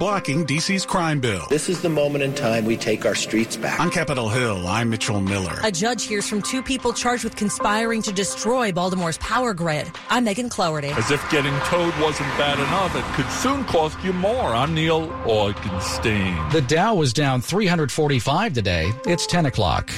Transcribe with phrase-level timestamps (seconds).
[0.00, 1.42] Blocking DC's crime bill.
[1.50, 3.78] This is the moment in time we take our streets back.
[3.80, 5.58] On Capitol Hill, I'm Mitchell Miller.
[5.62, 9.90] A judge hears from two people charged with conspiring to destroy Baltimore's power grid.
[10.08, 10.88] I'm Megan Cloherty.
[10.88, 14.54] As if getting towed wasn't bad enough, it could soon cost you more.
[14.54, 16.50] I'm Neil Augenstein.
[16.50, 18.92] The Dow was down 345 today.
[19.04, 19.88] It's 10 o'clock.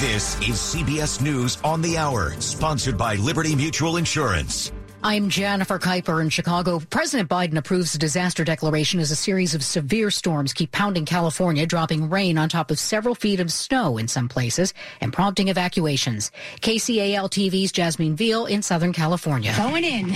[0.00, 4.72] This is CBS News on the Hour, sponsored by Liberty Mutual Insurance.
[5.04, 6.78] I'm Jennifer Kuiper in Chicago.
[6.78, 11.66] President Biden approves the disaster declaration as a series of severe storms keep pounding California,
[11.66, 16.30] dropping rain on top of several feet of snow in some places and prompting evacuations.
[16.60, 19.52] KCAL TV's Jasmine Viel in Southern California.
[19.56, 20.06] Going in.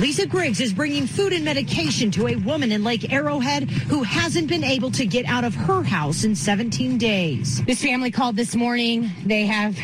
[0.00, 4.48] Lisa Griggs is bringing food and medication to a woman in Lake Arrowhead who hasn't
[4.48, 7.64] been able to get out of her house in 17 days.
[7.66, 9.12] This family called this morning.
[9.24, 9.78] They have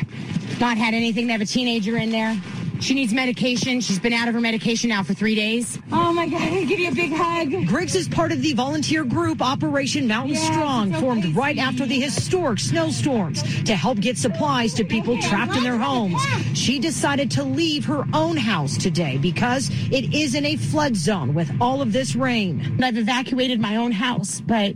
[0.59, 1.29] not had anything.
[1.29, 2.37] They have a teenager in there.
[2.83, 3.81] She needs medication.
[3.81, 5.79] She's been out of her medication now for three days.
[5.93, 7.69] Oh my God, I give you a big hug.
[7.69, 11.39] Griggs is part of the volunteer group Operation Mountain yeah, Strong, so formed crazy.
[11.39, 15.79] right after the historic snowstorms to help get supplies to people okay, trapped in their
[15.79, 16.21] homes.
[16.55, 21.35] She decided to leave her own house today because it is in a flood zone
[21.35, 22.83] with all of this rain.
[22.83, 24.75] I've evacuated my own house, but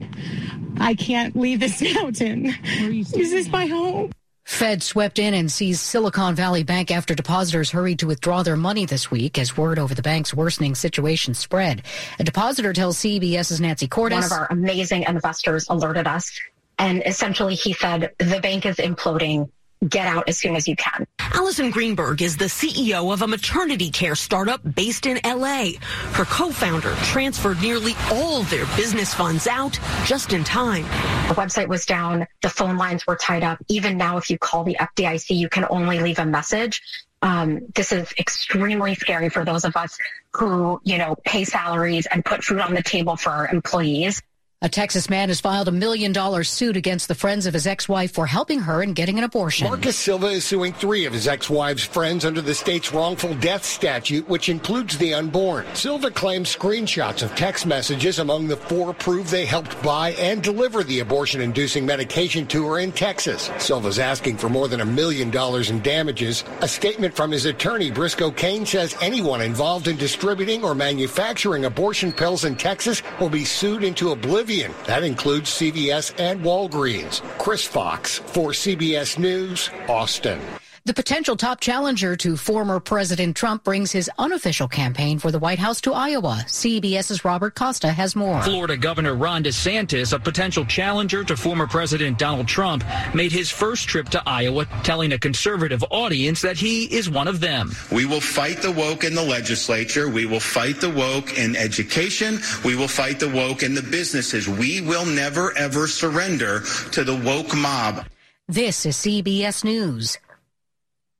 [0.78, 2.54] I can't leave this mountain.
[2.64, 4.12] Is this my home?
[4.46, 8.86] Fed swept in and seized Silicon Valley Bank after depositors hurried to withdraw their money
[8.86, 11.82] this week as word over the bank's worsening situation spread.
[12.20, 14.14] A depositor tells CBS's Nancy Cordes.
[14.14, 16.30] One of our amazing investors alerted us
[16.78, 19.50] and essentially he said the bank is imploding
[19.88, 21.06] get out as soon as you can.
[21.18, 25.72] Allison Greenberg is the CEO of a maternity care startup based in LA.
[26.12, 30.84] Her co-founder transferred nearly all their business funds out just in time.
[31.28, 32.26] The website was down.
[32.42, 33.58] The phone lines were tied up.
[33.68, 36.82] Even now, if you call the FDIC, you can only leave a message.
[37.22, 39.98] Um, this is extremely scary for those of us
[40.32, 44.22] who, you know, pay salaries and put food on the table for our employees.
[44.62, 48.14] A Texas man has filed a million dollar suit against the friends of his ex-wife
[48.14, 49.68] for helping her in getting an abortion.
[49.68, 54.26] Marcus Silva is suing three of his ex-wife's friends under the state's wrongful death statute,
[54.30, 55.66] which includes the unborn.
[55.74, 60.82] Silva claims screenshots of text messages among the four prove they helped buy and deliver
[60.82, 63.50] the abortion-inducing medication to her in Texas.
[63.58, 66.44] Silva's asking for more than a million dollars in damages.
[66.62, 72.10] A statement from his attorney, Briscoe Cain, says anyone involved in distributing or manufacturing abortion
[72.10, 74.72] pills in Texas will be sued into oblivion oblivion.
[74.86, 77.20] That includes CVS and Walgreens.
[77.38, 80.40] Chris Fox for CBS News, Austin.
[80.86, 85.58] The potential top challenger to former President Trump brings his unofficial campaign for the White
[85.58, 86.44] House to Iowa.
[86.46, 88.40] CBS's Robert Costa has more.
[88.42, 93.88] Florida Governor Ron DeSantis, a potential challenger to former President Donald Trump, made his first
[93.88, 97.72] trip to Iowa, telling a conservative audience that he is one of them.
[97.90, 100.08] We will fight the woke in the legislature.
[100.08, 102.38] We will fight the woke in education.
[102.64, 104.48] We will fight the woke in the businesses.
[104.48, 106.60] We will never, ever surrender
[106.92, 108.06] to the woke mob.
[108.46, 110.18] This is CBS News.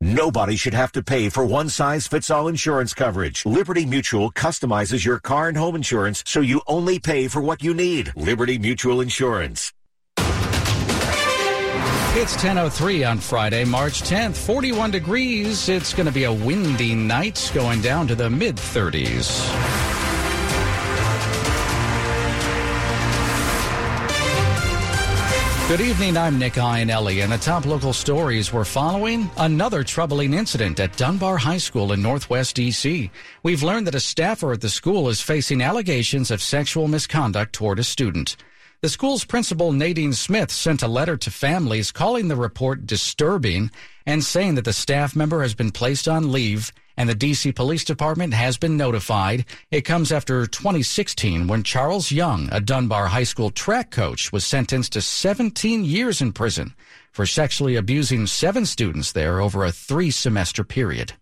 [0.00, 3.46] Nobody should have to pay for one size fits all insurance coverage.
[3.46, 7.72] Liberty Mutual customizes your car and home insurance so you only pay for what you
[7.72, 8.12] need.
[8.14, 9.72] Liberty Mutual Insurance.
[12.18, 14.36] It's 10:03 on Friday, March 10th.
[14.36, 15.68] 41 degrees.
[15.68, 19.85] It's going to be a windy night going down to the mid 30s.
[25.68, 26.16] Good evening.
[26.16, 31.38] I'm Nick Iannelli, and the top local stories we're following another troubling incident at Dunbar
[31.38, 33.10] High School in Northwest D.C.
[33.42, 37.80] We've learned that a staffer at the school is facing allegations of sexual misconduct toward
[37.80, 38.36] a student.
[38.80, 43.72] The school's principal, Nadine Smith, sent a letter to families calling the report disturbing
[44.06, 47.84] and saying that the staff member has been placed on leave and the DC Police
[47.84, 49.44] Department has been notified.
[49.70, 54.92] It comes after 2016 when Charles Young, a Dunbar High School track coach, was sentenced
[54.92, 56.74] to 17 years in prison
[57.12, 61.14] for sexually abusing seven students there over a three semester period.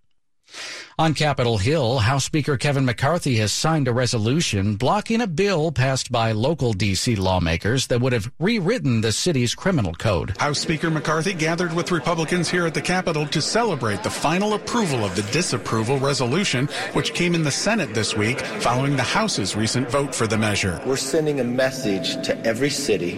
[0.96, 6.12] On Capitol Hill, House Speaker Kevin McCarthy has signed a resolution blocking a bill passed
[6.12, 7.16] by local D.C.
[7.16, 10.36] lawmakers that would have rewritten the city's criminal code.
[10.38, 15.04] House Speaker McCarthy gathered with Republicans here at the Capitol to celebrate the final approval
[15.04, 19.90] of the disapproval resolution, which came in the Senate this week following the House's recent
[19.90, 20.80] vote for the measure.
[20.86, 23.14] We're sending a message to every city,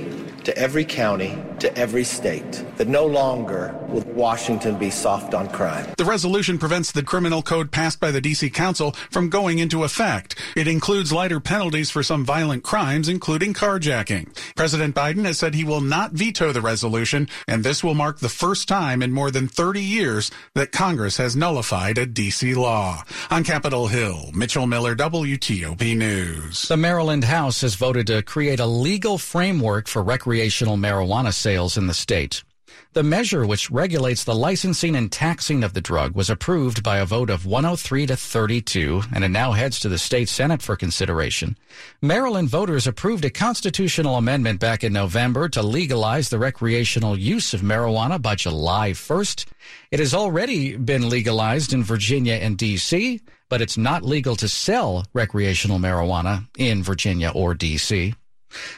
[0.47, 5.85] to every county, to every state that no longer will Washington be soft on crime.
[5.97, 8.51] The resolution prevents the criminal code passed by the D.C.
[8.51, 10.37] Council from going into effect.
[10.55, 14.37] It includes lighter penalties for some violent crimes, including carjacking.
[14.55, 18.29] President Biden has said he will not veto the resolution, and this will mark the
[18.29, 22.55] first time in more than 30 years that Congress has nullified a D.C.
[22.55, 23.03] law.
[23.31, 26.69] On Capitol Hill, Mitchell Miller, WTOP News.
[26.69, 30.05] The Maryland House has voted to create a legal framework for
[30.37, 32.45] recreational marijuana sales in the state.
[32.93, 37.07] The measure which regulates the licensing and taxing of the drug was approved by a
[37.07, 41.57] vote of 103 to 32, and it now heads to the state Senate for consideration.
[42.03, 47.63] Maryland voters approved a constitutional amendment back in November to legalize the recreational use of
[47.63, 49.47] marijuana by July 1st.
[49.91, 55.07] It has already been legalized in Virginia and D.C., but it's not legal to sell
[55.15, 58.13] recreational marijuana in Virginia or D.C.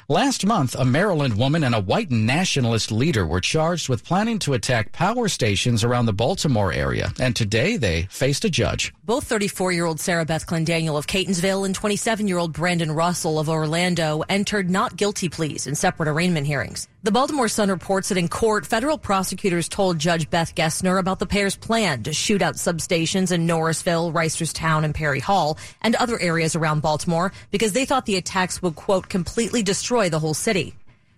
[0.09, 4.55] Last month, a Maryland woman and a white nationalist leader were charged with planning to
[4.55, 8.93] attack power stations around the Baltimore area, and today they faced a judge.
[9.05, 13.38] Both 34 year old Sarah Beth Clendaniel of Catonsville and 27 year old Brandon Russell
[13.38, 16.88] of Orlando entered not guilty pleas in separate arraignment hearings.
[17.05, 21.26] The Baltimore Sun reports that in court, federal prosecutors told Judge Beth Gesner about the
[21.26, 26.56] pair's plan to shoot out substations in Norrisville, Reisterstown, and Perry Hall, and other areas
[26.56, 30.75] around Baltimore because they thought the attacks would, quote, completely destroy the whole city.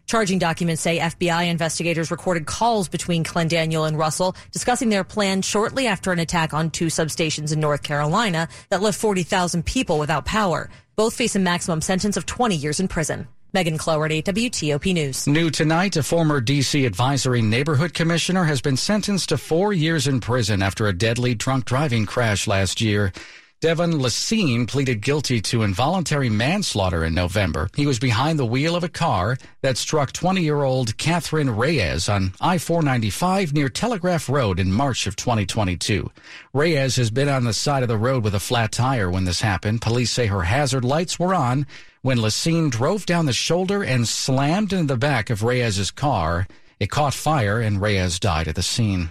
[0.06, 5.86] Charging documents say FBI investigators recorded calls between Clendaniel and Russell discussing their plan shortly
[5.86, 10.68] after an attack on two substations in North Carolina that left 40,000 people without power.
[10.96, 13.28] Both face a maximum sentence of 20 years in prison.
[13.52, 15.26] Megan Cloherty, WTOP News.
[15.26, 16.84] New tonight, a former D.C.
[16.84, 21.66] advisory neighborhood commissioner has been sentenced to four years in prison after a deadly drunk
[21.66, 23.12] driving crash last year.
[23.60, 27.68] Devon Lacine pleaded guilty to involuntary manslaughter in November.
[27.76, 33.52] He was behind the wheel of a car that struck 20-year-old Catherine Reyes on I-495
[33.52, 36.10] near Telegraph Road in March of 2022.
[36.54, 39.42] Reyes has been on the side of the road with a flat tire when this
[39.42, 39.82] happened.
[39.82, 41.66] Police say her hazard lights were on
[42.00, 46.46] when Lacine drove down the shoulder and slammed into the back of Reyes's car.
[46.78, 49.10] It caught fire and Reyes died at the scene.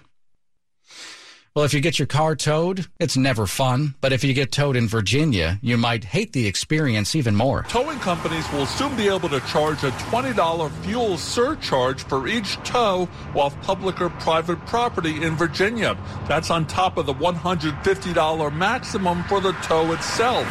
[1.60, 3.94] Well, if you get your car towed, it's never fun.
[4.00, 7.64] But if you get towed in Virginia, you might hate the experience even more.
[7.64, 13.10] Towing companies will soon be able to charge a $20 fuel surcharge for each tow
[13.36, 15.98] off public or private property in Virginia.
[16.30, 20.48] That's on top of the $150 maximum for the tow itself.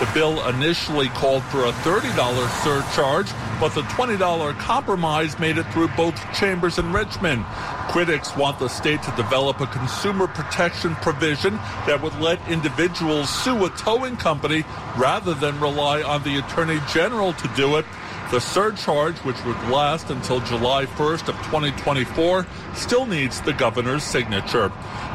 [0.00, 5.88] The bill initially called for a $30 surcharge, but the $20 compromise made it through
[5.88, 7.46] both chambers in Richmond.
[7.90, 11.56] Critics want the state to develop a consumer protection provision
[11.88, 14.64] that would let individuals sue a towing company
[14.96, 17.84] rather than rely on the Attorney General to do it.
[18.30, 24.70] The surcharge, which would last until July 1st of 2024, still needs the governor's signature.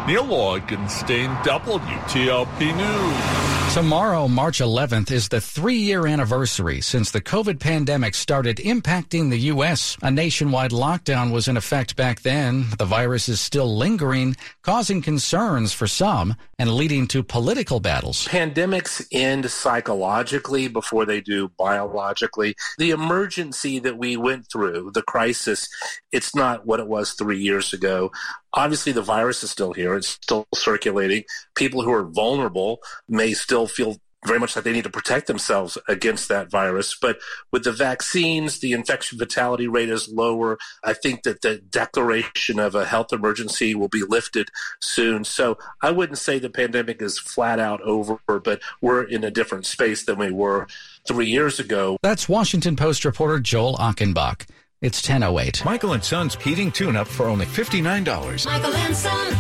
[0.06, 3.55] Neil Augenstein, WTOP News.
[3.76, 9.52] Tomorrow, March 11th, is the three year anniversary since the COVID pandemic started impacting the
[9.52, 9.98] U.S.
[10.02, 12.68] A nationwide lockdown was in effect back then.
[12.78, 18.30] The virus is still lingering, causing concerns for some and leading to political battles.
[18.30, 22.56] Pandemics end psychologically before they do biologically.
[22.78, 25.68] The emergency that we went through, the crisis,
[26.14, 28.14] it's not what it was three years ago.
[28.56, 29.96] Obviously, the virus is still here.
[29.96, 31.24] It's still circulating.
[31.56, 35.78] People who are vulnerable may still feel very much like they need to protect themselves
[35.88, 36.98] against that virus.
[37.00, 37.20] But
[37.52, 40.58] with the vaccines, the infection fatality rate is lower.
[40.84, 44.50] I think that the declaration of a health emergency will be lifted
[44.82, 45.24] soon.
[45.24, 49.66] So I wouldn't say the pandemic is flat out over, but we're in a different
[49.66, 50.68] space than we were
[51.08, 51.98] three years ago.
[52.02, 54.46] That's Washington Post reporter Joel Achenbach.
[54.82, 55.64] It's 1008.
[55.64, 58.46] Michael and Son's heating tune up for only $59.
[58.46, 59.32] Michael and Son.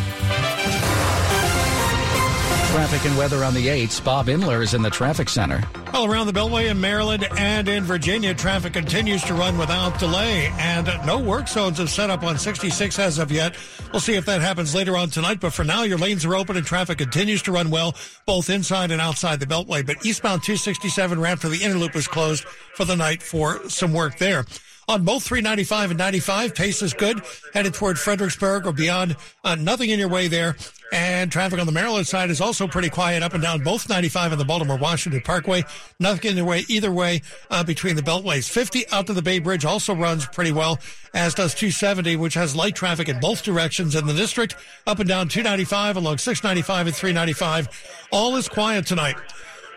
[2.72, 4.04] Traffic and weather on the 8s.
[4.04, 5.62] Bob Imler is in the traffic center.
[5.94, 10.52] All around the Beltway in Maryland and in Virginia, traffic continues to run without delay,
[10.58, 13.56] and no work zones have set up on 66 as of yet.
[13.92, 16.58] We'll see if that happens later on tonight, but for now, your lanes are open
[16.58, 19.86] and traffic continues to run well, both inside and outside the Beltway.
[19.86, 23.94] But eastbound 267 ramp to the inner loop is closed for the night for some
[23.94, 24.46] work there.
[24.88, 27.22] On both 395 and 95, pace is good,
[27.54, 29.16] headed toward Fredericksburg or beyond.
[29.44, 30.56] Uh, nothing in your way there.
[30.94, 34.34] And traffic on the Maryland side is also pretty quiet up and down both 95
[34.34, 35.64] and the Baltimore Washington Parkway.
[36.00, 38.48] Nothing in your way either way uh, between the beltways.
[38.48, 40.80] 50 out to the Bay Bridge also runs pretty well,
[41.16, 44.56] as does 270, which has light traffic in both directions in the district.
[44.86, 48.08] Up and down 295 along 695 and 395.
[48.12, 49.18] All is quiet tonight.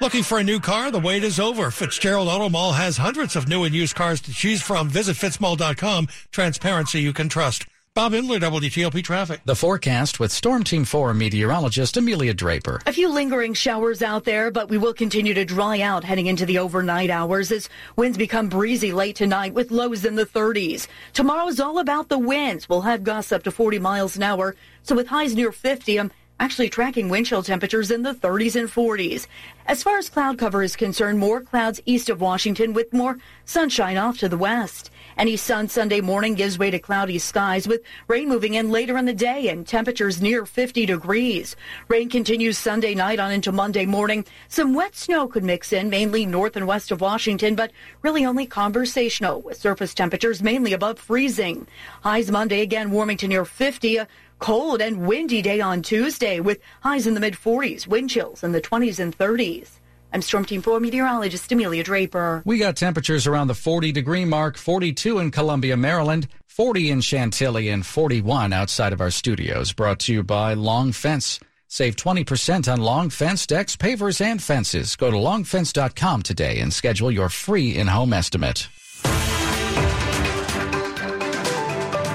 [0.00, 0.92] Looking for a new car?
[0.92, 1.72] The wait is over.
[1.72, 4.88] Fitzgerald Auto Mall has hundreds of new and used cars to choose from.
[4.88, 6.06] Visit fitzmall.com.
[6.30, 7.66] Transparency you can trust.
[7.94, 9.40] Bob Imler, WTOP Traffic.
[9.44, 12.80] The forecast with Storm Team 4 meteorologist Amelia Draper.
[12.86, 16.46] A few lingering showers out there, but we will continue to dry out heading into
[16.46, 20.86] the overnight hours as winds become breezy late tonight with lows in the 30s.
[21.12, 22.68] Tomorrow is all about the winds.
[22.68, 24.54] We'll have gusts up to 40 miles an hour.
[24.84, 28.68] So with highs near 50, I'm actually tracking wind chill temperatures in the 30s and
[28.68, 29.26] 40s.
[29.66, 33.96] As far as cloud cover is concerned, more clouds east of Washington with more sunshine
[33.96, 34.90] off to the west.
[35.16, 39.04] Any sun Sunday morning gives way to cloudy skies with rain moving in later in
[39.04, 41.56] the day and temperatures near 50 degrees.
[41.88, 44.24] Rain continues Sunday night on into Monday morning.
[44.48, 48.46] Some wet snow could mix in mainly north and west of Washington, but really only
[48.46, 51.66] conversational with surface temperatures mainly above freezing.
[52.02, 53.96] Highs Monday again warming to near 50.
[53.96, 58.42] A cold and windy day on Tuesday with highs in the mid 40s, wind chills
[58.42, 59.78] in the 20s and 30s.
[60.12, 62.42] I'm Storm Team 4 meteorologist Amelia Draper.
[62.46, 67.68] We got temperatures around the 40 degree mark, 42 in Columbia, Maryland, 40 in Chantilly,
[67.68, 69.72] and 41 outside of our studios.
[69.72, 71.40] Brought to you by Long Fence.
[71.70, 74.96] Save 20% on long fence decks, pavers, and fences.
[74.96, 78.68] Go to longfence.com today and schedule your free in-home estimate.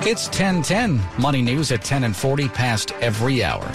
[0.06, 1.02] It's 1010.
[1.18, 3.66] Money news at 10 and 40 past every hour.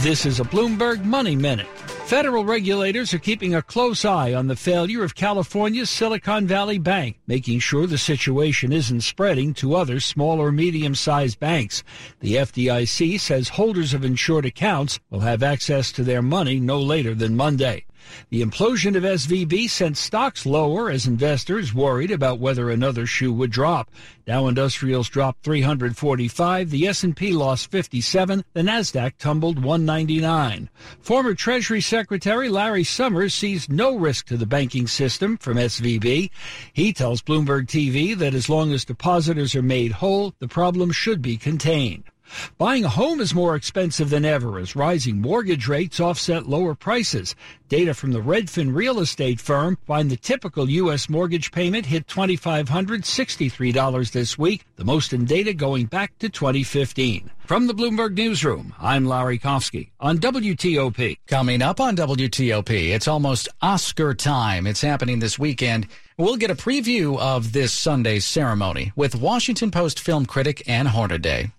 [0.00, 1.68] This is a Bloomberg Money Minute.
[2.06, 7.20] Federal regulators are keeping a close eye on the failure of California's Silicon Valley Bank,
[7.28, 11.84] making sure the situation isn't spreading to other small or medium sized banks.
[12.18, 17.14] The FDIC says holders of insured accounts will have access to their money no later
[17.14, 17.84] than Monday.
[18.30, 23.50] The implosion of SVB sent stocks lower as investors worried about whether another shoe would
[23.50, 23.90] drop.
[24.26, 30.68] Dow Industrials dropped 345, the S&P lost 57, the Nasdaq tumbled 199.
[31.00, 36.30] Former Treasury Secretary Larry Summers sees no risk to the banking system from SVB.
[36.72, 41.22] He tells Bloomberg TV that as long as depositors are made whole, the problem should
[41.22, 42.09] be contained.
[42.58, 47.34] Buying a home is more expensive than ever as rising mortgage rates offset lower prices.
[47.68, 51.08] Data from the Redfin real estate firm find the typical U.S.
[51.08, 57.30] mortgage payment hit $2,563 this week, the most in data going back to 2015.
[57.46, 61.18] From the Bloomberg Newsroom, I'm Larry Kofsky on WTOP.
[61.26, 64.66] Coming up on WTOP, it's almost Oscar time.
[64.66, 65.88] It's happening this weekend.
[66.16, 71.50] We'll get a preview of this Sunday's ceremony with Washington Post film critic Ann Hornaday.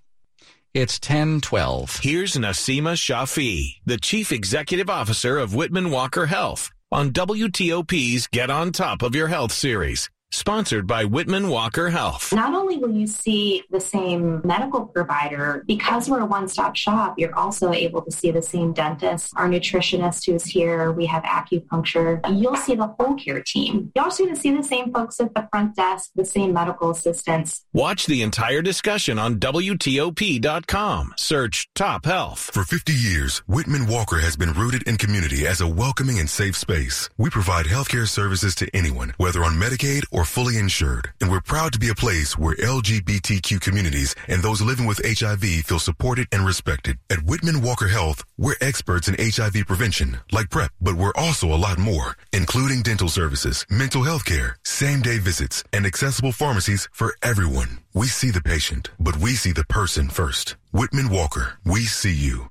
[0.73, 1.99] It's 1012.
[2.01, 8.71] Here's Naseema Shafi, the Chief Executive Officer of Whitman Walker Health, on WTOP's Get On
[8.71, 12.33] Top of Your Health series sponsored by Whitman Walker Health.
[12.33, 17.35] Not only will you see the same medical provider, because we're a one-stop shop, you're
[17.35, 22.19] also able to see the same dentist, our nutritionist who's here, we have acupuncture.
[22.41, 23.91] You'll see the whole care team.
[23.95, 26.91] You're also going to see the same folks at the front desk, the same medical
[26.91, 27.65] assistants.
[27.73, 31.13] Watch the entire discussion on WTOP.com.
[31.17, 32.49] Search Top Health.
[32.53, 36.55] For 50 years, Whitman Walker has been rooted in community as a welcoming and safe
[36.55, 37.09] space.
[37.17, 41.11] We provide healthcare services to anyone, whether on Medicaid or fully insured.
[41.19, 45.43] And we're proud to be a place where LGBTQ communities and those living with HIV
[45.65, 46.97] feel supported and respected.
[47.09, 51.63] At Whitman Walker Health, we're experts in HIV prevention, like PrEP, but we're also a
[51.67, 57.15] lot more, including dental services, mental health care, same day visits, and accessible pharmacies for
[57.23, 57.79] everyone.
[57.93, 60.55] We see the patient, but we see the person first.
[60.71, 62.50] Whitman Walker, we see you.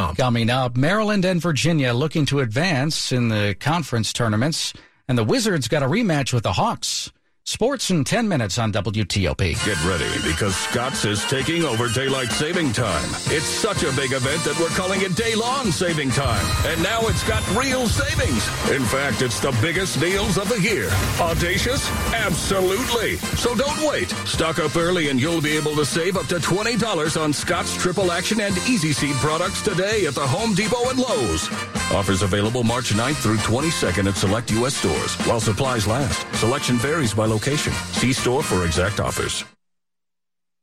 [0.17, 4.73] Coming up, Maryland and Virginia looking to advance in the conference tournaments,
[5.07, 7.11] and the Wizards got a rematch with the Hawks.
[7.45, 9.65] Sports in 10 minutes on WTOP.
[9.65, 13.03] Get ready because Scott's is taking over daylight saving time.
[13.33, 16.45] It's such a big event that we're calling it day long saving time.
[16.67, 18.47] And now it's got real savings.
[18.69, 20.87] In fact, it's the biggest deals of the year.
[21.19, 21.89] Audacious?
[22.13, 23.15] Absolutely.
[23.37, 24.09] So don't wait.
[24.27, 28.11] Stock up early and you'll be able to save up to $20 on Scott's Triple
[28.11, 31.49] Action and Easy Seed products today at the Home Depot and Lowe's.
[31.91, 34.75] Offers available March 9th through 22nd at select U.S.
[34.75, 36.25] stores while supplies last.
[36.39, 37.73] Selection varies by location.
[37.93, 39.45] See store for exact offers.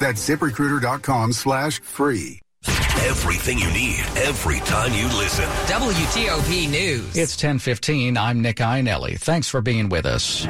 [0.00, 2.40] That's ziprecruiter.com slash free.
[3.04, 5.44] Everything you need every time you listen.
[5.44, 7.16] WTOP News.
[7.16, 8.16] It's 1015.
[8.16, 9.18] I'm Nick Iannelli.
[9.18, 10.46] Thanks for being with us.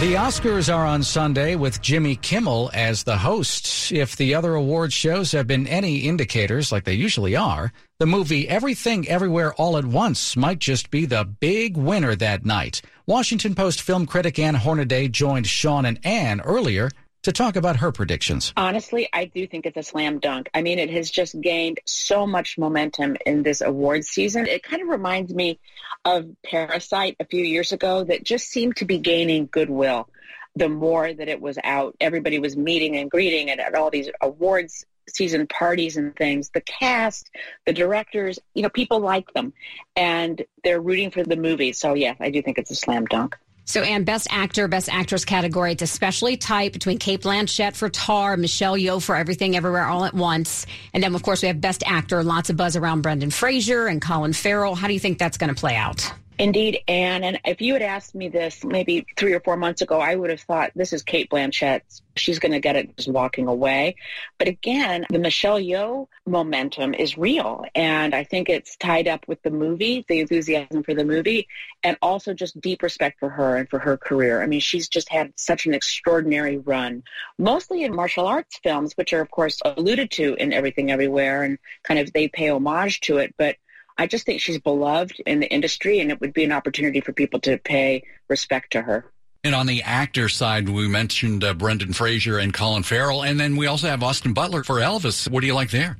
[0.00, 3.90] The Oscars are on Sunday with Jimmy Kimmel as the host.
[3.90, 8.46] If the other award shows have been any indicators, like they usually are, the movie
[8.46, 12.82] Everything Everywhere All at Once might just be the big winner that night.
[13.08, 16.90] Washington Post film critic Ann Hornaday joined Sean and Ann earlier
[17.22, 18.52] to talk about her predictions.
[18.56, 20.50] Honestly, I do think it's a slam dunk.
[20.52, 24.48] I mean, it has just gained so much momentum in this awards season.
[24.48, 25.60] It kind of reminds me
[26.04, 30.08] of Parasite a few years ago that just seemed to be gaining goodwill
[30.56, 31.94] the more that it was out.
[32.00, 36.50] Everybody was meeting and greeting and at all these awards season parties and things.
[36.50, 37.30] The cast,
[37.64, 39.52] the directors, you know, people like them
[39.94, 41.72] and they're rooting for the movie.
[41.72, 43.36] So, yes, I do think it's a slam dunk.
[43.68, 48.36] So, and Best Actor, Best Actress category, it's especially tight between Cate Blanchett for Tar,
[48.36, 50.66] Michelle Yeoh for Everything Everywhere All at Once.
[50.94, 54.00] And then, of course, we have Best Actor, lots of buzz around Brendan Fraser and
[54.00, 54.76] Colin Farrell.
[54.76, 56.12] How do you think that's going to play out?
[56.38, 57.24] Indeed, Anne.
[57.24, 60.28] And if you had asked me this maybe three or four months ago, I would
[60.28, 61.80] have thought this is Cate Blanchett.
[62.14, 63.96] She's going to get it just walking away.
[64.38, 67.64] But again, the Michelle Yeoh momentum is real.
[67.74, 71.48] And I think it's tied up with the movie, the enthusiasm for the movie,
[71.82, 74.42] and also just deep respect for her and for her career.
[74.42, 77.02] I mean, she's just had such an extraordinary run,
[77.38, 81.58] mostly in martial arts films, which are, of course, alluded to in Everything Everywhere and
[81.82, 83.34] kind of they pay homage to it.
[83.38, 83.56] But
[83.98, 87.12] I just think she's beloved in the industry, and it would be an opportunity for
[87.12, 89.10] people to pay respect to her.
[89.44, 93.56] And on the actor side, we mentioned uh, Brendan Fraser and Colin Farrell, and then
[93.56, 95.28] we also have Austin Butler for Elvis.
[95.30, 95.96] What do you like there?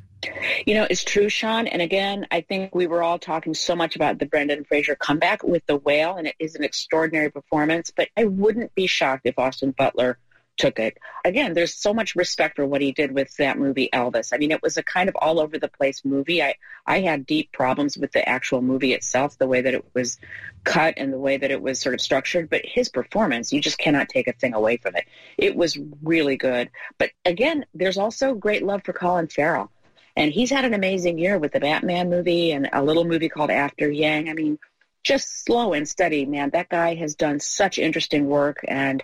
[0.66, 1.66] You know, it's true, Sean.
[1.66, 5.42] And again, I think we were all talking so much about the Brendan Fraser comeback
[5.44, 7.92] with The Whale, and it is an extraordinary performance.
[7.94, 10.18] But I wouldn't be shocked if Austin Butler
[10.56, 10.98] took it.
[11.24, 14.32] Again, there's so much respect for what he did with that movie Elvis.
[14.32, 16.42] I mean, it was a kind of all over the place movie.
[16.42, 16.54] I
[16.86, 20.18] I had deep problems with the actual movie itself, the way that it was
[20.64, 23.78] cut and the way that it was sort of structured, but his performance, you just
[23.78, 25.04] cannot take a thing away from it.
[25.36, 26.70] It was really good.
[26.98, 29.70] But again, there's also great love for Colin Farrell.
[30.16, 33.50] And he's had an amazing year with the Batman movie and a little movie called
[33.50, 34.30] After Yang.
[34.30, 34.58] I mean,
[35.04, 36.50] just slow and steady, man.
[36.50, 39.02] That guy has done such interesting work and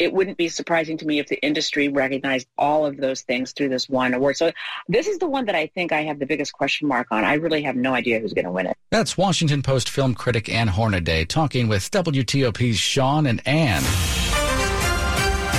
[0.00, 3.68] it wouldn't be surprising to me if the industry recognized all of those things through
[3.68, 4.36] this one award.
[4.38, 4.50] So
[4.88, 7.22] this is the one that I think I have the biggest question mark on.
[7.22, 8.76] I really have no idea who's going to win it.
[8.90, 13.82] That's Washington Post film critic Ann Hornaday talking with WTOP's Sean and Ann.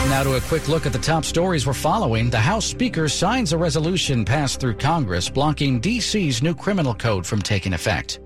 [0.09, 2.31] Now to a quick look at the top stories we're following.
[2.31, 7.43] The House Speaker signs a resolution passed through Congress blocking D.C.'s new criminal code from
[7.43, 8.19] taking effect.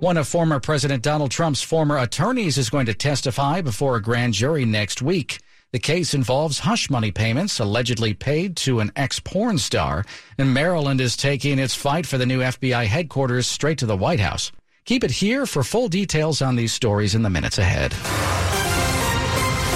[0.00, 4.32] One of former President Donald Trump's former attorneys is going to testify before a grand
[4.32, 5.40] jury next week.
[5.70, 10.02] The case involves hush money payments allegedly paid to an ex porn star,
[10.38, 14.20] and Maryland is taking its fight for the new FBI headquarters straight to the White
[14.20, 14.50] House.
[14.86, 17.92] Keep it here for full details on these stories in the minutes ahead.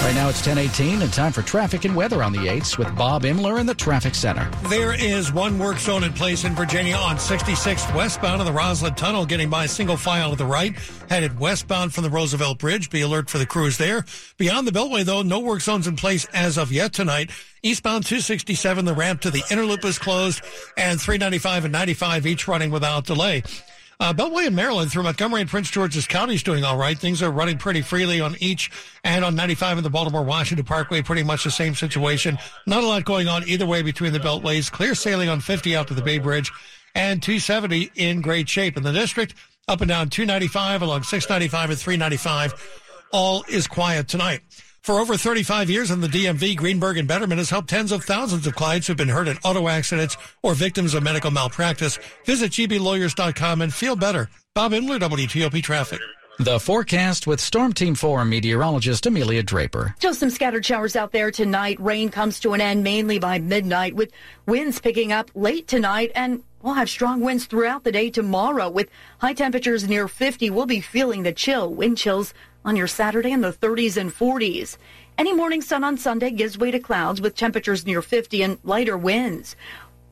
[0.02, 3.22] Right now it's 1018 and time for traffic and weather on the 8s with Bob
[3.22, 4.50] Imler in the traffic center.
[4.68, 8.96] There is one work zone in place in Virginia on 66th westbound of the Rosslyn
[8.96, 10.76] Tunnel, getting by single file to the right,
[11.08, 12.90] headed westbound from the Roosevelt Bridge.
[12.90, 14.04] Be alert for the crews there.
[14.38, 17.30] Beyond the Beltway, though, no work zones in place as of yet tonight.
[17.62, 20.42] Eastbound 267, the ramp to the inner loop is closed,
[20.76, 23.44] and 395 and 95 each running without delay.
[24.02, 26.98] Uh, Beltway in Maryland through Montgomery and Prince George's counties doing all right.
[26.98, 28.68] Things are running pretty freely on each
[29.04, 31.02] and on 95 in the Baltimore Washington Parkway.
[31.02, 32.36] Pretty much the same situation.
[32.66, 34.72] Not a lot going on either way between the Beltways.
[34.72, 36.50] Clear sailing on 50 out to the Bay Bridge
[36.96, 39.36] and 270 in great shape in the district.
[39.68, 42.80] Up and down 295 along 695 and 395.
[43.12, 44.40] All is quiet tonight.
[44.82, 48.48] For over 35 years in the DMV, Greenberg and Bederman has helped tens of thousands
[48.48, 52.00] of clients who've been hurt in auto accidents or victims of medical malpractice.
[52.26, 54.28] Visit gblawyers.com and feel better.
[54.54, 56.00] Bob Imler, WTOP Traffic.
[56.40, 59.94] The forecast with Storm Team 4 meteorologist Amelia Draper.
[60.00, 61.78] Just some scattered showers out there tonight.
[61.78, 64.10] Rain comes to an end mainly by midnight with
[64.46, 68.88] winds picking up late tonight and We'll have strong winds throughout the day tomorrow with
[69.18, 70.48] high temperatures near 50.
[70.50, 72.32] We'll be feeling the chill, wind chills
[72.64, 74.76] on your Saturday in the 30s and 40s.
[75.18, 78.96] Any morning sun on Sunday gives way to clouds with temperatures near 50 and lighter
[78.96, 79.56] winds.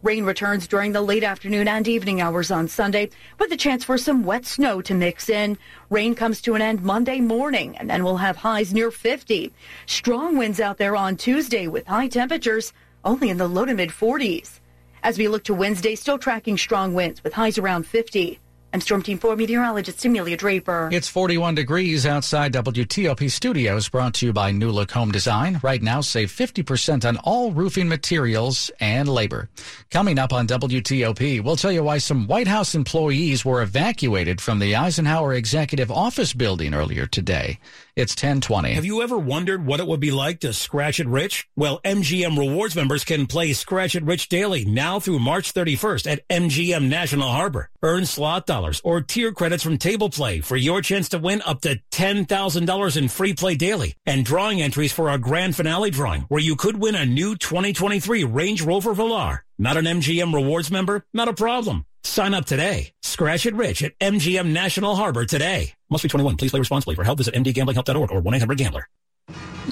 [0.03, 3.99] Rain returns during the late afternoon and evening hours on Sunday with a chance for
[3.99, 5.59] some wet snow to mix in.
[5.91, 9.53] Rain comes to an end Monday morning and then we'll have highs near 50.
[9.87, 12.73] Strong winds out there on Tuesday with high temperatures
[13.05, 14.61] only in the low to mid 40s.
[15.03, 18.39] As we look to Wednesday, still tracking strong winds with highs around 50.
[18.73, 20.89] I'm Storm Team 4 meteorologist Amelia Draper.
[20.93, 25.59] It's 41 degrees outside WTOP studios, brought to you by New Look Home Design.
[25.65, 29.49] Right now, save 50% on all roofing materials and labor.
[29.91, 34.61] Coming up on WTOP, we'll tell you why some White House employees were evacuated from
[34.61, 37.59] the Eisenhower Executive Office building earlier today.
[37.97, 38.75] It's 1020.
[38.75, 41.49] Have you ever wondered what it would be like to scratch it rich?
[41.57, 46.29] Well, MGM Rewards members can play Scratch It Rich daily now through March 31st at
[46.29, 47.69] MGM National Harbor.
[47.83, 51.63] Earn slot dollars or tier credits from Table Play for your chance to win up
[51.63, 56.41] to $10,000 in free play daily and drawing entries for our grand finale drawing where
[56.41, 59.41] you could win a new 2023 Range Rover Velar.
[59.59, 61.05] Not an MGM Rewards member?
[61.13, 61.85] Not a problem.
[62.03, 62.93] Sign up today.
[63.21, 65.75] Scratch it rich at MGM National Harbor today.
[65.91, 66.39] Must be 21.
[66.39, 66.95] Please play responsibly.
[66.95, 68.89] For help, visit mdgamblinghelp.org or 1-800-GAMBLER.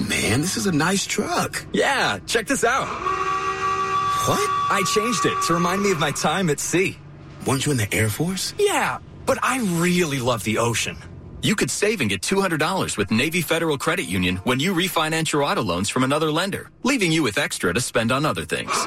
[0.07, 1.65] Man, this is a nice truck.
[1.73, 2.85] Yeah, check this out.
[4.27, 4.47] What?
[4.69, 6.95] I changed it to remind me of my time at sea.
[7.47, 8.53] Weren't you in the Air Force?
[8.59, 10.99] Yeah, but I really love the ocean.
[11.41, 15.41] You could save and get $200 with Navy Federal Credit Union when you refinance your
[15.43, 18.85] auto loans from another lender, leaving you with extra to spend on other things.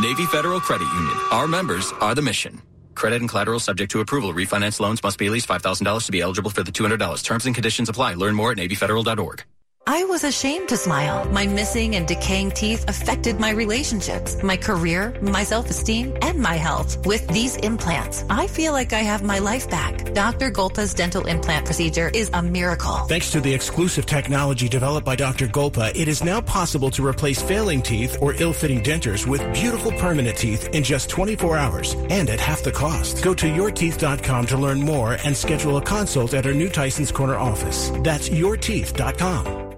[0.00, 1.18] Navy Federal Credit Union.
[1.30, 2.62] Our members are the mission.
[2.94, 4.32] Credit and collateral subject to approval.
[4.32, 7.22] Refinance loans must be at least $5,000 to be eligible for the $200.
[7.22, 8.14] Terms and conditions apply.
[8.14, 9.44] Learn more at NavyFederal.org.
[9.84, 11.28] I was ashamed to smile.
[11.30, 17.04] My missing and decaying teeth affected my relationships, my career, my self-esteem, and my health.
[17.04, 20.14] With these implants, I feel like I have my life back.
[20.14, 20.52] Dr.
[20.52, 22.94] Golpa's dental implant procedure is a miracle.
[23.08, 25.48] Thanks to the exclusive technology developed by Dr.
[25.48, 30.38] Golpa, it is now possible to replace failing teeth or ill-fitting dentures with beautiful permanent
[30.38, 33.24] teeth in just 24 hours and at half the cost.
[33.24, 37.36] Go to yourteeth.com to learn more and schedule a consult at our new Tyson's Corner
[37.36, 37.90] office.
[38.04, 39.72] That's yourteeth.com.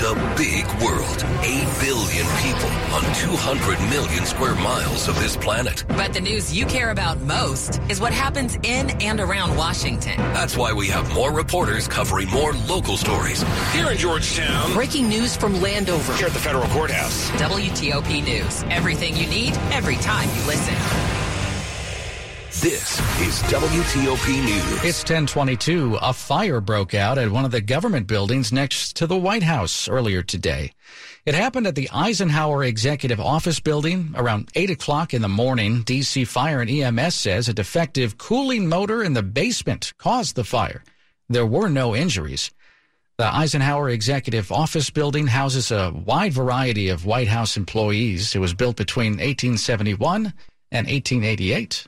[0.00, 1.24] It's a big world.
[1.42, 5.82] 8 billion people on 200 million square miles of this planet.
[5.88, 10.16] But the news you care about most is what happens in and around Washington.
[10.18, 13.42] That's why we have more reporters covering more local stories.
[13.72, 14.72] Here in Georgetown.
[14.72, 16.14] Breaking news from Landover.
[16.14, 17.28] Here at the federal courthouse.
[17.32, 18.62] WTOP News.
[18.70, 21.07] Everything you need, every time you listen.
[22.60, 24.82] This is WTOP News.
[24.82, 25.96] It's 1022.
[26.02, 29.88] A fire broke out at one of the government buildings next to the White House
[29.88, 30.72] earlier today.
[31.24, 35.84] It happened at the Eisenhower Executive Office building around 8 o'clock in the morning.
[35.84, 40.82] DC Fire and EMS says a defective cooling motor in the basement caused the fire.
[41.28, 42.50] There were no injuries.
[43.18, 48.34] The Eisenhower Executive Office building houses a wide variety of White House employees.
[48.34, 50.34] It was built between 1871
[50.72, 51.86] and 1888.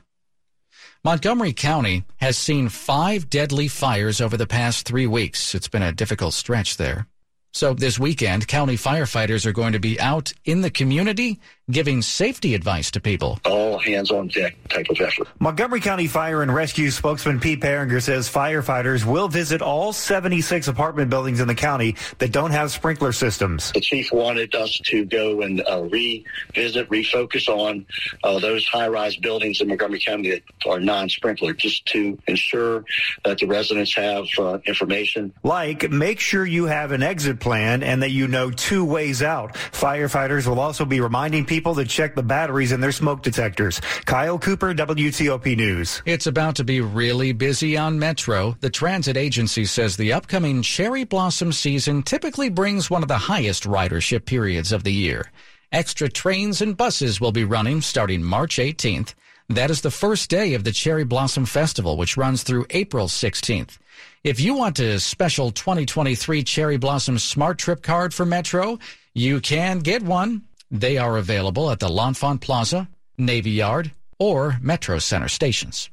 [1.03, 5.55] Montgomery County has seen five deadly fires over the past three weeks.
[5.55, 7.07] It's been a difficult stretch there.
[7.53, 11.39] So this weekend, county firefighters are going to be out in the community
[11.71, 13.39] giving safety advice to people.
[13.45, 15.27] All hands on deck type of effort.
[15.39, 21.09] Montgomery County Fire and Rescue spokesman Pete Piringer says firefighters will visit all 76 apartment
[21.09, 23.71] buildings in the county that don't have sprinkler systems.
[23.71, 27.85] The chief wanted us to go and uh, revisit, refocus on
[28.23, 32.83] uh, those high-rise buildings in Montgomery County that are non-sprinkler, just to ensure
[33.23, 35.33] that the residents have uh, information.
[35.43, 39.53] Like, make sure you have an exit plan and that you know two ways out.
[39.53, 43.79] Firefighters will also be reminding people to check the batteries in their smoke detectors.
[44.05, 46.01] Kyle Cooper, WTOP News.
[46.05, 48.57] It's about to be really busy on Metro.
[48.59, 53.63] The transit agency says the upcoming cherry blossom season typically brings one of the highest
[53.63, 55.31] ridership periods of the year.
[55.71, 59.13] Extra trains and buses will be running starting March 18th.
[59.47, 63.77] That is the first day of the Cherry Blossom Festival, which runs through April 16th.
[64.23, 68.79] If you want a special 2023 Cherry Blossom SmarTrip card for Metro,
[69.13, 70.43] you can get one.
[70.71, 75.89] They are available at the L'Enfant Plaza, Navy Yard, or Metro Center stations.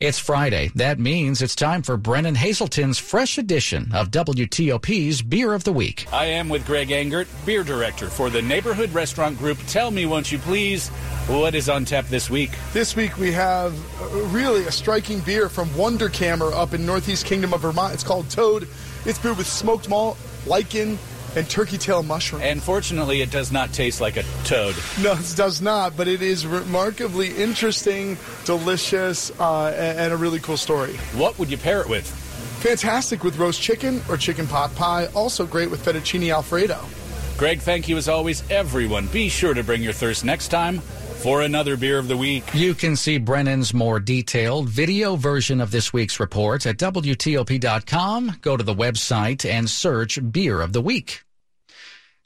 [0.00, 0.70] It's Friday.
[0.74, 6.06] That means it's time for Brennan Haselton's fresh edition of WTOP's Beer of the Week.
[6.10, 9.58] I am with Greg Engert, beer director for the Neighborhood Restaurant Group.
[9.66, 10.88] Tell me, won't you please,
[11.28, 12.50] what is on tap this week?
[12.72, 17.52] This week we have uh, really a striking beer from Wunderkammer up in Northeast Kingdom
[17.54, 17.94] of Vermont.
[17.94, 18.68] It's called Toad.
[19.04, 20.98] It's brewed with smoked malt, lichen,
[21.36, 22.42] and turkey tail mushroom.
[22.42, 24.74] And fortunately, it does not taste like a toad.
[25.02, 30.40] No, it does not, but it is remarkably interesting, delicious, uh, and, and a really
[30.40, 30.94] cool story.
[31.14, 32.06] What would you pair it with?
[32.62, 35.06] Fantastic with roast chicken or chicken pot pie.
[35.14, 36.80] Also great with fettuccine alfredo.
[37.36, 38.48] Greg, thank you as always.
[38.50, 42.44] Everyone, be sure to bring your thirst next time for another beer of the week.
[42.54, 48.36] You can see Brennan's more detailed video version of this week's report at WTOP.com.
[48.40, 51.23] Go to the website and search Beer of the Week.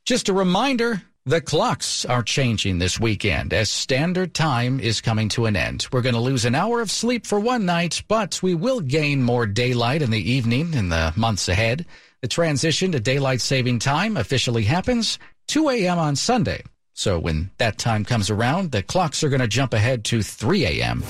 [0.09, 5.45] Just a reminder the clocks are changing this weekend as standard time is coming to
[5.45, 5.87] an end.
[5.93, 9.23] We're going to lose an hour of sleep for one night, but we will gain
[9.23, 11.85] more daylight in the evening in the months ahead.
[12.23, 15.19] The transition to daylight saving time officially happens
[15.49, 15.99] 2 a.m.
[15.99, 16.63] on Sunday.
[16.95, 20.65] So when that time comes around, the clocks are going to jump ahead to 3
[20.65, 21.03] a.m.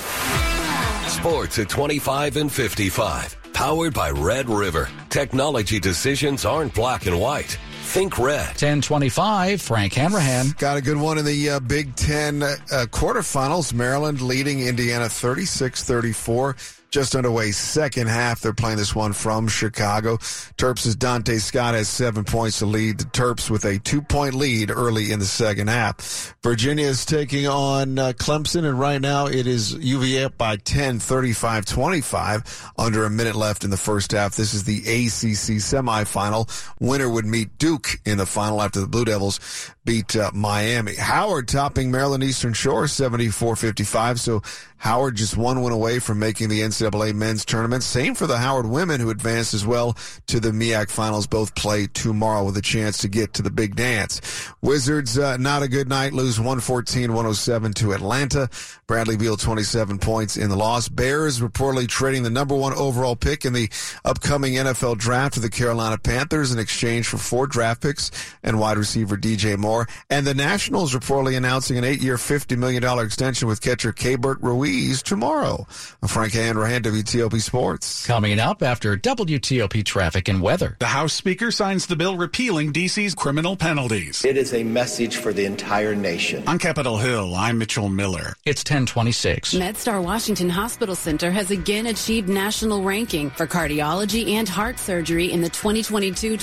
[1.07, 3.37] Sports at 25 and 55.
[3.53, 4.89] Powered by Red River.
[5.09, 7.57] Technology decisions aren't black and white.
[7.89, 8.49] Think red.
[8.49, 10.49] 1025, Frank Hanrahan.
[10.59, 13.73] Got a good one in the uh, Big Ten uh, quarterfinals.
[13.73, 16.55] Maryland leading Indiana 36 34
[16.91, 18.41] just underway second half.
[18.41, 20.17] They're playing this one from Chicago.
[20.57, 24.71] Terps' Donta Scott has seven points to lead the Terps with a two point lead
[24.71, 26.35] early in the second half.
[26.43, 30.99] Virginia is taking on uh, Clemson, and right now it is UVA up by 10,
[30.99, 34.37] 35 25, under a minute left in the first half.
[34.37, 36.49] This is the ACC semifinal.
[36.81, 39.41] Winner would meet Duke in the final after the Blue Devils
[39.89, 40.95] beat uh, Miami.
[40.97, 44.21] Howard topping Maryland Eastern Shore 74 55.
[44.21, 44.43] So
[44.79, 47.83] Howard just one win away from making the NCAA men's tournament.
[47.83, 49.97] Same for the Howard women who advanced as well
[50.27, 51.27] to the MEAC finals.
[51.27, 54.21] Both play tomorrow with a chance to get to the big dance.
[54.63, 58.51] Wizards, uh, not a good night, lose 114 107 to Atlanta.
[58.87, 60.89] Bradley Beal 27 points in the loss.
[60.89, 63.69] Bears reportedly trading the number one overall pick in the
[64.05, 68.11] upcoming NFL draft to the Carolina Panthers in exchange for four draft picks
[68.43, 69.78] and wide receiver DJ Moore.
[70.11, 75.03] And the Nationals reportedly announcing an eight year, $50 million extension with catcher Keibert Ruiz
[75.03, 75.67] tomorrow.
[76.07, 78.07] Frank Hanrahan, WTOP Sports.
[78.07, 80.77] Coming up after WTOP traffic and weather.
[80.79, 84.25] The House Speaker signs the bill repealing D.C.'s criminal penalties.
[84.25, 86.47] It is a message for the entire nation.
[86.49, 88.35] On Capitol Hill, I'm Mitchell Miller.
[88.45, 89.55] It's 1026.
[89.55, 95.43] MedStar Washington Hospital Center has again achieved national ranking for cardiology and heart surgery in
[95.43, 96.39] the 2022